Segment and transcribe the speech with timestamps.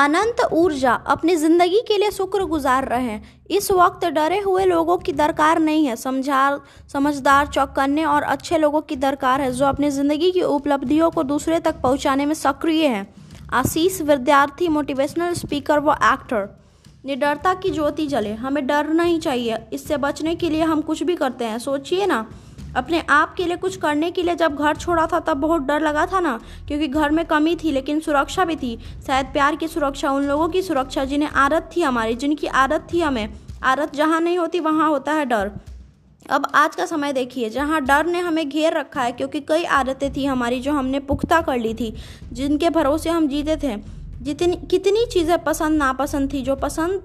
[0.00, 4.96] अनंत ऊर्जा अपनी ज़िंदगी के लिए शुक्र गुजार रहे। हैं इस वक्त डरे हुए लोगों
[4.98, 6.60] की दरकार नहीं है। समझार
[6.92, 11.58] समझदार, चौकन्ने और अच्छे लोगों की दरकार है, जो अपनी ज़िंदगी की उपलब्धियों को दूसरे
[11.60, 13.06] तक पहुँचाने में सक्रिय हैं।
[13.52, 16.48] आशीष विद्यार्थी मोटिवेशनल स्पीकर व एक्टर
[17.06, 21.16] निडरता की ज्योति जले। हमें डर नहीं चाहिए। इससे बचने के लिए हम कुछ भी
[21.16, 22.26] करते हैं। सोचिए ना।
[22.76, 25.80] अपने आप के लिए कुछ करने के लिए जब घर छोड़ा था, तब बहुत डर
[25.80, 29.68] लगा था ना, क्योंकि घर में कमी थी, लेकिन सुरक्षा भी थी। शायद प्यार की
[29.68, 34.20] सुरक्षा, उन लोगों की सुरक्षा जिन्हें आदत थी हमारी, जिनकी आदत थी हमें। आदत जहाँ
[34.20, 35.50] नहीं होती, वहाँ होता है डर।
[36.30, 40.12] अब आज का समय देखिए, जहाँ डर ने हमें घेर रखा है, क्योंकि कई आदतें
[40.12, 41.94] थी हमारी जो हमने पुख्ता कर ली थी,
[42.32, 43.76] जिनके भरोसे हम जीते थे।
[44.22, 47.02] जितनी, कितनी चीज़ें पसंद, नापसंद थी, जो पसंद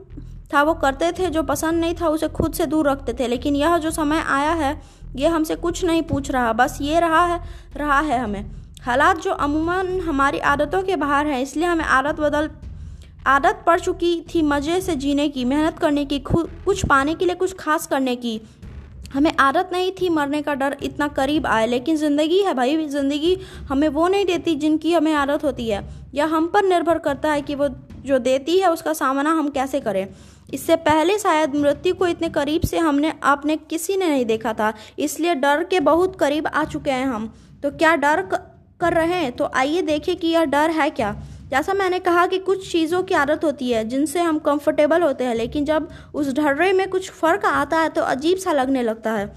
[0.53, 3.55] था वो करते थे, जो पसंद नहीं था उसे खुद से दूर रखते थे। लेकिन
[3.55, 4.81] यह जो समय आया है
[5.15, 7.39] ये हमसे कुछ नहीं पूछ रहा, बस ये रहा है
[7.77, 8.45] रहा है हमें।
[8.83, 12.49] हालात जो अमूमन हमारी आदतों के बाहर हैं, इसलिए हमें आदत बदल,
[13.27, 17.35] आदत पड़ चुकी थी मज़े से जीने की, मेहनत करने की कुछ पाने के लिए,
[17.35, 18.39] कुछ खास करने की।
[19.13, 23.37] हमें आदत नहीं थी मरने का डर इतना करीब आए, लेकिन ज़िंदगी है भाई, ज़िंदगी
[23.69, 27.41] हमें वो नहीं देती जिनकी हमें आदत होती है। यह हम पर निर्भर करता है
[27.41, 27.67] कि वो
[28.05, 30.07] जो देती है उसका सामना हम कैसे करें?
[30.53, 34.73] इससे पहले शायद मृत्यु को इतने करीब से हमने, आपने किसी ने नहीं देखा था,
[34.99, 37.33] इसलिए डर के बहुत करीब आ चुके हैं हम।
[37.63, 38.21] तो क्या डर
[38.81, 39.31] कर रहे हैं?
[39.31, 41.15] तो आइए देखें कि यह डर है क्या।
[41.51, 45.35] जैसा मैंने कहा कि कुछ चीज़ों की आदत होती है, जिनसे हम कंफर्टेबल होते हैं,
[45.35, 49.33] लेकिन जब उस ढर्रे में कुछ फ़र्क आता है तो अजीब सा लगने लगता है।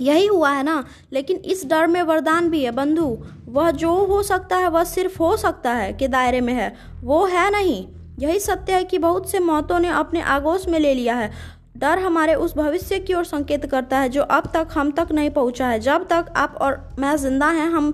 [0.00, 3.16] यही हुआ है ना। लेकिन इस डर में वरदान भी है बंधु।
[3.48, 7.24] वह जो हो सकता है, वह सिर्फ़ हो सकता है के दायरे में है। वो
[7.26, 7.86] है नहीं।
[8.18, 11.30] यही सत्य है कि बहुत से मौतों ने अपने आगोश में ले लिया है।
[11.76, 15.30] डर हमारे उस भविष्य की ओर संकेत करता है जो अब तक हम तक नहीं
[15.30, 17.90] पहुँचा है। जब तक आप और मैं ज़िंदा हैं, हम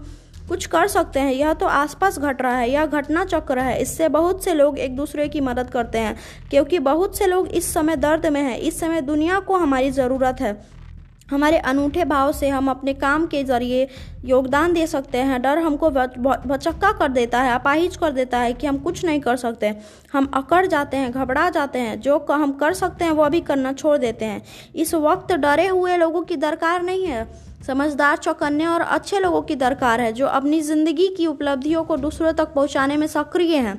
[0.49, 4.09] कुछ कर सकते हैं। यह तो आसपास घट रहा है, यह घटना चक्र है। इससे
[4.09, 6.17] बहुत से लोग एक दूसरे की मदद करते हैं,
[6.51, 10.41] क्योंकि बहुत से लोग इस समय दर्द में हैं। इस समय दुनिया को हमारी ज़रूरत
[10.41, 10.82] है।
[11.29, 13.87] हमारे अनूठे भाव से हम अपने काम के ज़रिए
[14.25, 18.67] योगदान दे सकते हैं। डर हमको भचक्का कर देता है, अपाहिज कर देता है कि
[18.67, 19.75] हम कुछ नहीं कर सकते।
[20.13, 23.73] हम अकड़ जाते हैं, घबरा जाते हैं, जो हम कर सकते हैं वो अभी करना
[23.75, 24.43] छोड़ देते हैं।
[24.77, 27.27] इस वक्त डरे हुए लोगों की दरकार नहीं है।
[27.63, 32.33] समझदार, चौकन्ने और अच्छे लोगों की दरकार है, जो अपनी ज़िंदगी की उपलब्धियों को दूसरों
[32.33, 33.79] तक पहुँचाने में सक्रिय हैं।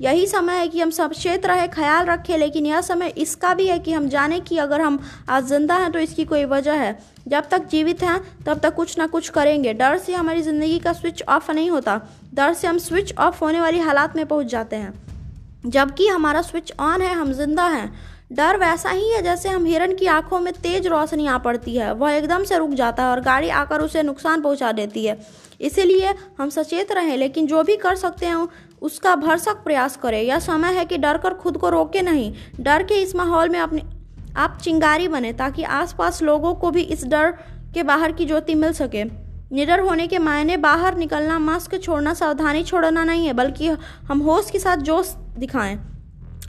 [0.00, 3.78] यही समय है कि हम सचेत रहे, ख्याल रखें, लेकिन यह समय इसका भी है
[3.78, 4.98] कि हम जाने कि अगर हम
[5.28, 6.98] आज ज़िंदा हैं तो इसकी कोई वजह है।
[7.28, 10.92] जब तक जीवित हैं, तब तक कुछ ना कुछ करेंगे। डर से हमारी ज़िंदगी का
[10.92, 12.00] स्विच ऑफ़ नहीं होता।
[12.34, 14.92] डर से हम स्विच ऑफ़ होने वाली हालात में पहुँच जाते हैं।
[15.66, 17.92] जबकि हमारा स्विच ऑन है, हम ज़िंदा हैं।
[18.32, 21.92] डर वैसा ही है जैसे हम हिरन की आँखों में तेज रोशनी आ पड़ती है।
[21.94, 25.18] वह एकदम से रुक जाता है और गाड़ी आकर उसे नुकसान पहुँचा देती है।
[25.60, 28.34] इसीलिए हम सचेत रहें, लेकिन जो भी कर सकते हैं
[28.82, 32.82] उसका भरसक प्रयास करें। यह समय है कि डर कर खुद को रोके नहीं। डर
[32.82, 33.82] के इस माहौल में अपने
[34.36, 37.30] आप चिंगारी बने ताकि आसपास लोगों को भी इस डर
[37.74, 39.04] के बाहर की ज्योति मिल सके।
[39.52, 43.68] निडर होने के मायने बाहर निकलना मास्क छोड़ना सावधानी छोड़ना नहीं है बल्कि
[44.08, 45.78] हम होश के साथ जोश दिखाएँ।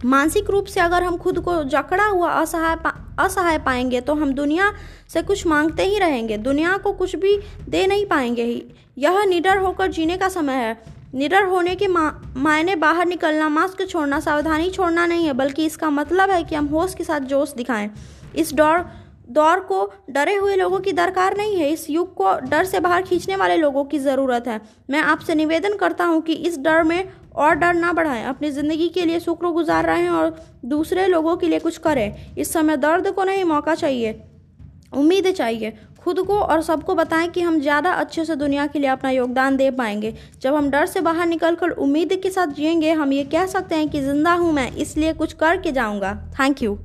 [0.06, 2.90] मानसिक रूप से अगर हम खुद को जकड़ा हुआ असहाय पा,
[3.20, 4.72] असहाय पाएँगे तो हम दुनिया
[5.10, 7.38] से कुछ मांगते ही रहेंगे। दुनिया को कुछ भी
[7.70, 8.64] दे नहीं पाएँगे ही।
[8.98, 14.20] यह निडर होकर जीने का समय है। निडर होने के मायने बाहर निकलना, मास्क छोड़ना,
[14.20, 17.90] सावधानी छोड़ना नहीं है, बल्कि इसका मतलब है कि हम होश के साथ जोश दिखाएँ।
[18.36, 18.86] इस दौर
[19.30, 23.02] दौर को डरे हुए लोगों की दरकार नहीं है, इस युग को डर से बाहर
[23.04, 24.60] खींचने वाले लोगों की ज़रूरत है।
[24.90, 28.88] मैं आपसे निवेदन करता हूँ कि इस डर में और डर ना बढ़ाएँ, अपनी ज़िंदगी
[28.90, 32.78] के लिए शुक्र गुजार रहे हैं और दूसरे लोगों के लिए कुछ करें। इस समय
[32.78, 34.20] दर्द को नहीं मौका चाहिए,
[34.94, 38.90] उम्मीद चाहिए। खुद को और सबको बताएँ कि हम ज़्यादा अच्छे से दुनिया के लिए
[38.90, 43.14] अपना योगदान दे पाएँगे। जब हम डर से बाहर निकलकर उम्मीद के साथ जिएँगे, हम
[43.14, 46.78] ये कह सकते हैं कि ज़िंदा हूँ मैं, इसलिए कुछ करके जाऊँगा। Thank you